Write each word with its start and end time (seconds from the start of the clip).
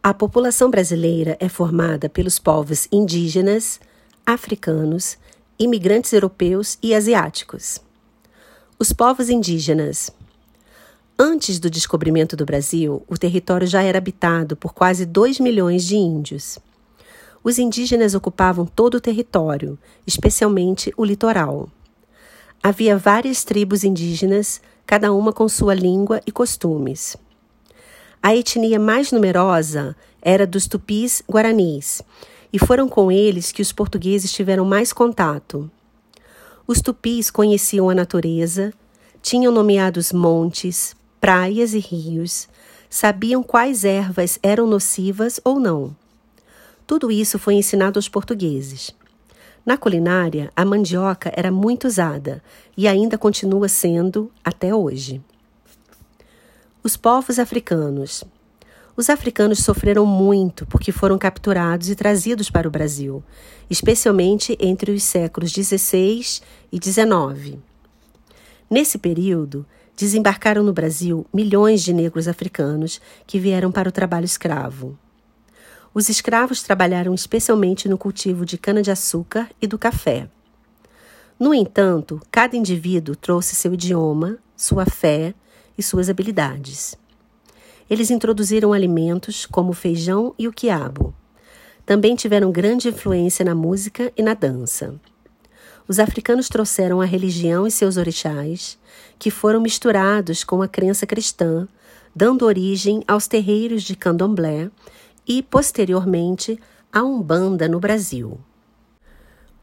A 0.00 0.14
população 0.14 0.70
brasileira 0.70 1.36
é 1.40 1.48
formada 1.48 2.08
pelos 2.08 2.38
povos 2.38 2.86
indígenas, 2.90 3.80
africanos, 4.24 5.18
imigrantes 5.58 6.12
europeus 6.12 6.78
e 6.80 6.94
asiáticos. 6.94 7.80
Os 8.78 8.92
povos 8.92 9.28
indígenas. 9.28 10.08
Antes 11.18 11.58
do 11.58 11.68
descobrimento 11.68 12.36
do 12.36 12.46
Brasil, 12.46 13.02
o 13.08 13.18
território 13.18 13.66
já 13.66 13.82
era 13.82 13.98
habitado 13.98 14.56
por 14.56 14.72
quase 14.72 15.04
2 15.04 15.40
milhões 15.40 15.84
de 15.84 15.96
índios. 15.96 16.60
Os 17.42 17.58
indígenas 17.58 18.14
ocupavam 18.14 18.64
todo 18.66 18.94
o 18.94 19.00
território, 19.00 19.76
especialmente 20.06 20.92
o 20.96 21.04
litoral. 21.04 21.68
Havia 22.62 22.96
várias 22.96 23.42
tribos 23.42 23.82
indígenas, 23.82 24.60
cada 24.86 25.12
uma 25.12 25.32
com 25.32 25.48
sua 25.48 25.74
língua 25.74 26.20
e 26.24 26.30
costumes. 26.30 27.16
A 28.22 28.34
etnia 28.34 28.80
mais 28.80 29.12
numerosa 29.12 29.94
era 30.20 30.46
dos 30.46 30.66
tupis 30.66 31.22
guaranis, 31.30 32.02
e 32.52 32.58
foram 32.58 32.88
com 32.88 33.12
eles 33.12 33.52
que 33.52 33.62
os 33.62 33.72
portugueses 33.72 34.32
tiveram 34.32 34.64
mais 34.64 34.92
contato. 34.92 35.70
Os 36.66 36.80
tupis 36.80 37.30
conheciam 37.30 37.88
a 37.88 37.94
natureza, 37.94 38.72
tinham 39.22 39.52
nomeados 39.52 40.12
montes, 40.12 40.96
praias 41.20 41.74
e 41.74 41.78
rios, 41.78 42.48
sabiam 42.90 43.42
quais 43.42 43.84
ervas 43.84 44.38
eram 44.42 44.66
nocivas 44.66 45.40
ou 45.44 45.60
não. 45.60 45.94
Tudo 46.86 47.10
isso 47.10 47.38
foi 47.38 47.54
ensinado 47.54 47.98
aos 47.98 48.08
portugueses. 48.08 48.90
Na 49.64 49.76
culinária, 49.76 50.50
a 50.56 50.64
mandioca 50.64 51.30
era 51.36 51.52
muito 51.52 51.86
usada 51.86 52.42
e 52.76 52.88
ainda 52.88 53.18
continua 53.18 53.68
sendo 53.68 54.30
até 54.42 54.74
hoje. 54.74 55.20
Os 56.88 56.96
povos 56.96 57.38
africanos. 57.38 58.24
Os 58.96 59.10
africanos 59.10 59.58
sofreram 59.58 60.06
muito 60.06 60.64
porque 60.64 60.90
foram 60.90 61.18
capturados 61.18 61.90
e 61.90 61.94
trazidos 61.94 62.48
para 62.48 62.66
o 62.66 62.70
Brasil, 62.70 63.22
especialmente 63.68 64.56
entre 64.58 64.92
os 64.92 65.02
séculos 65.02 65.50
XVI 65.50 66.40
e 66.72 66.80
XIX. 66.82 67.58
Nesse 68.70 68.96
período, 68.96 69.66
desembarcaram 69.94 70.62
no 70.62 70.72
Brasil 70.72 71.26
milhões 71.30 71.82
de 71.82 71.92
negros 71.92 72.26
africanos 72.26 73.02
que 73.26 73.38
vieram 73.38 73.70
para 73.70 73.90
o 73.90 73.92
trabalho 73.92 74.24
escravo. 74.24 74.98
Os 75.92 76.08
escravos 76.08 76.62
trabalharam 76.62 77.12
especialmente 77.12 77.86
no 77.86 77.98
cultivo 77.98 78.46
de 78.46 78.56
cana-de-açúcar 78.56 79.50
e 79.60 79.66
do 79.66 79.78
café. 79.78 80.26
No 81.38 81.52
entanto, 81.52 82.18
cada 82.30 82.56
indivíduo 82.56 83.14
trouxe 83.14 83.54
seu 83.54 83.74
idioma, 83.74 84.38
sua 84.56 84.86
fé, 84.86 85.34
e 85.78 85.82
suas 85.82 86.10
habilidades. 86.10 86.98
Eles 87.88 88.10
introduziram 88.10 88.72
alimentos 88.72 89.46
como 89.46 89.70
o 89.70 89.74
feijão 89.74 90.34
e 90.38 90.46
o 90.46 90.52
quiabo. 90.52 91.14
Também 91.86 92.14
tiveram 92.14 92.52
grande 92.52 92.88
influência 92.88 93.44
na 93.44 93.54
música 93.54 94.12
e 94.14 94.22
na 94.22 94.34
dança. 94.34 95.00
Os 95.86 95.98
africanos 95.98 96.50
trouxeram 96.50 97.00
a 97.00 97.06
religião 97.06 97.66
e 97.66 97.70
seus 97.70 97.96
orixás, 97.96 98.78
que 99.18 99.30
foram 99.30 99.58
misturados 99.58 100.44
com 100.44 100.60
a 100.60 100.68
crença 100.68 101.06
cristã, 101.06 101.66
dando 102.14 102.44
origem 102.44 103.02
aos 103.08 103.26
terreiros 103.26 103.82
de 103.82 103.96
candomblé 103.96 104.70
e, 105.26 105.42
posteriormente, 105.42 106.60
à 106.92 107.02
Umbanda 107.02 107.66
no 107.68 107.80
Brasil. 107.80 108.38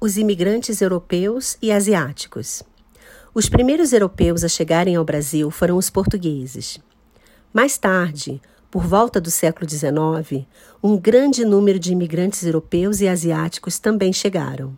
Os 0.00 0.16
imigrantes 0.16 0.80
europeus 0.80 1.56
e 1.60 1.70
asiáticos. 1.70 2.64
Os 3.34 3.48
primeiros 3.48 3.92
europeus 3.92 4.42
a 4.42 4.48
chegarem 4.48 4.96
ao 4.96 5.04
Brasil 5.04 5.50
foram 5.50 5.76
os 5.76 5.90
portugueses. 5.90 6.78
Mais 7.52 7.76
tarde, 7.76 8.40
por 8.70 8.86
volta 8.86 9.20
do 9.20 9.30
século 9.30 9.68
XIX, 9.68 10.46
um 10.82 10.96
grande 10.96 11.44
número 11.44 11.78
de 11.78 11.92
imigrantes 11.92 12.44
europeus 12.44 13.00
e 13.00 13.08
asiáticos 13.08 13.78
também 13.78 14.12
chegaram. 14.12 14.76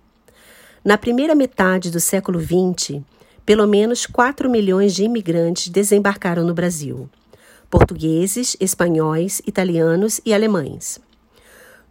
Na 0.84 0.96
primeira 0.96 1.34
metade 1.34 1.90
do 1.90 2.00
século 2.00 2.40
XX, 2.40 3.02
pelo 3.44 3.66
menos 3.66 4.06
4 4.06 4.48
milhões 4.48 4.94
de 4.94 5.04
imigrantes 5.04 5.68
desembarcaram 5.68 6.44
no 6.44 6.54
Brasil: 6.54 7.08
portugueses, 7.68 8.56
espanhóis, 8.60 9.42
italianos 9.46 10.20
e 10.24 10.32
alemães. 10.32 11.00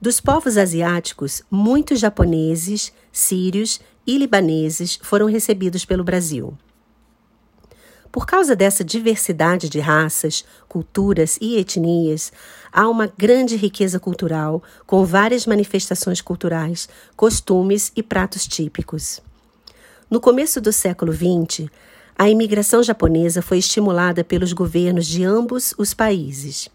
Dos 0.02 0.22
povos 0.22 0.58
asiáticos, 0.58 1.44
muitos 1.52 2.00
japoneses, 2.00 2.94
sírios 3.12 3.82
e 4.10 4.18
libaneses 4.18 4.98
foram 5.04 5.28
recebidos 5.28 5.86
pelo 5.86 6.04
Brasil. 6.04 6.58
Por 8.12 8.26
causa 8.26 8.56
dessa 8.56 8.84
diversidade 8.84 9.70
de 9.70 9.80
raças, 9.80 10.44
culturas 10.68 11.38
e 11.40 11.58
etnias, 11.58 12.34
há 12.72 12.90
uma 12.90 13.06
grande 13.06 13.56
riqueza 13.56 14.00
cultural, 14.00 14.64
com 14.88 15.06
várias 15.06 15.46
manifestações 15.46 16.22
culturais, 16.22 16.90
costumes 17.16 17.92
e 17.96 18.02
pratos 18.02 18.48
típicos. 18.48 19.22
No 20.10 20.20
começo 20.20 20.60
do 20.60 20.74
século 20.74 21.14
XX, 21.14 21.70
a 22.18 22.28
imigração 22.28 22.82
japonesa 22.82 23.44
foi 23.44 23.60
estimulada 23.60 24.24
pelos 24.24 24.54
governos 24.54 25.06
de 25.06 25.24
ambos 25.24 25.76
os 25.78 25.94
países. 25.94 26.68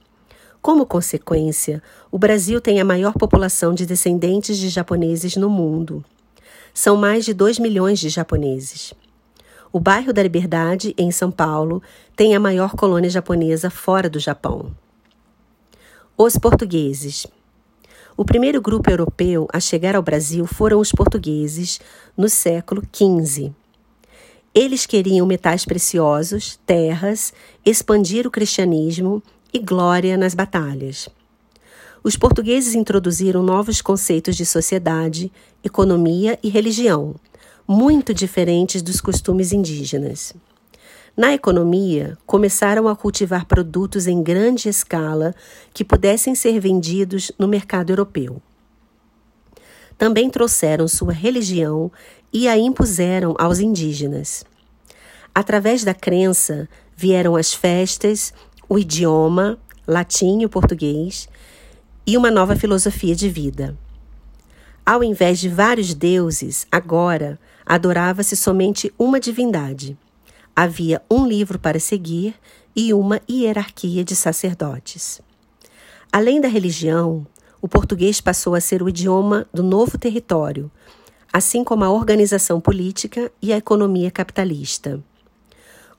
Como 0.62 0.87
consequência, 0.87 1.83
o 2.12 2.19
Brasil 2.19 2.61
tem 2.61 2.81
a 2.81 2.84
maior 2.84 3.15
população 3.15 3.75
de 3.75 3.84
descendentes 3.84 4.56
de 4.56 4.69
japoneses 4.69 5.34
no 5.34 5.51
mundo. 5.51 6.05
São 6.77 6.97
mais 6.97 7.25
de 7.25 7.33
2 7.33 7.61
milhões 7.61 8.01
de 8.01 8.09
japoneses. 8.09 8.93
O 9.73 9.79
bairro 9.79 10.12
da 10.12 10.21
Liberdade, 10.21 10.93
em 10.99 11.12
São 11.12 11.31
Paulo, 11.31 11.81
tem 12.17 12.35
a 12.35 12.41
maior 12.41 12.73
colônia 12.73 13.09
japonesa 13.09 13.71
fora 13.71 14.11
do 14.11 14.19
Japão. 14.19 14.75
Os 16.19 16.37
portugueses. 16.37 17.29
O 18.17 18.25
primeiro 18.25 18.61
grupo 18.61 18.91
europeu 18.91 19.47
a 19.53 19.61
chegar 19.61 19.95
ao 19.95 20.03
Brasil 20.03 20.47
foram 20.47 20.81
os 20.81 20.91
portugueses 20.91 21.81
no 22.17 22.29
século 22.29 22.83
XV. 22.93 23.53
Eles 24.53 24.84
queriam 24.84 25.29
metais 25.29 25.65
preciosos, 25.65 26.59
terras, 26.67 27.33
expandir 27.65 28.27
o 28.27 28.33
cristianismo 28.33 29.23
e 29.53 29.61
glória 29.61 30.17
nas 30.17 30.34
batalhas 30.34 31.09
os 32.04 32.16
portugueses 32.16 32.75
introduziram 32.75 33.42
novos 33.42 33.81
conceitos 33.81 34.37
de 34.37 34.44
sociedade, 34.44 35.32
economia 35.65 36.38
e 36.42 36.50
religião, 36.50 37.15
muito 37.66 38.12
diferentes 38.12 38.82
dos 38.82 39.00
costumes 39.00 39.54
indígenas. 39.54 40.34
Na 41.16 41.32
economia, 41.32 42.19
começaram 42.26 42.88
a 42.88 42.94
cultivar 42.94 43.47
produtos 43.47 44.06
em 44.06 44.22
grande 44.22 44.69
escala 44.69 45.34
que 45.72 45.82
pudessem 45.82 46.34
ser 46.34 46.60
vendidos 46.60 47.32
no 47.38 47.48
mercado 47.48 47.88
europeu. 47.88 48.42
Também 49.97 50.28
trouxeram 50.28 50.86
sua 50.86 51.12
religião 51.12 51.91
e 52.31 52.48
a 52.48 52.59
impuseram 52.59 53.34
aos 53.38 53.60
indígenas. 53.60 54.44
Através 55.34 55.84
da 55.84 55.94
crença 55.94 56.69
vieram 56.94 57.34
as 57.34 57.54
festas, 57.54 58.34
o 58.69 58.78
idioma, 58.78 59.56
latim 59.86 60.42
e 60.42 60.48
português, 60.48 61.28
e 62.06 62.16
uma 62.16 62.31
nova 62.31 62.54
filosofia 62.56 63.15
de 63.15 63.28
vida. 63.28 63.76
Ao 64.84 65.03
invés 65.03 65.38
de 65.38 65.48
vários 65.48 65.94
deuses, 65.94 66.66
agora 66.70 67.38
adorava-se 67.65 68.37
somente 68.37 68.92
uma 68.98 69.19
divindade. 69.19 69.97
Havia 70.54 71.00
um 71.10 71.26
livro 71.26 71.59
para 71.59 71.81
seguir 71.81 72.34
e 72.76 72.92
uma 72.92 73.20
hierarquia 73.28 74.04
de 74.04 74.15
sacerdotes. 74.15 75.22
Além 76.12 76.41
da 76.41 76.48
religião, 76.48 77.26
o 77.62 77.66
português 77.66 78.21
passou 78.21 78.54
a 78.54 78.60
ser 78.60 78.82
o 78.82 78.88
idioma 78.88 79.47
do 79.53 79.62
novo 79.62 79.97
território, 79.97 80.71
assim 81.32 81.65
como 81.65 81.82
a 81.82 81.91
organização 81.91 82.60
política 82.60 83.32
e 83.41 83.53
a 83.53 83.56
economia 83.56 84.10
capitalista. 84.10 85.03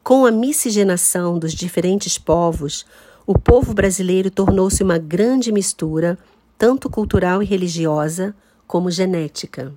Com 0.03 0.25
a 0.25 0.31
miscigenação 0.31 1.39
dos 1.39 1.53
diferentes 1.53 2.19
povos, 2.19 2.85
o 3.27 3.37
povo 3.37 3.73
brasileiro 3.73 4.29
tornou-se 4.29 4.83
uma 4.83 4.99
grande 4.99 5.51
mistura, 5.51 6.17
tanto 6.57 6.89
cultural 6.89 7.41
e 7.41 7.45
religiosa 7.45 8.35
como 8.67 8.91
genética. 8.91 9.73